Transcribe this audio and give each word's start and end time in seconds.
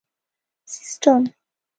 سیسټم 0.73 1.23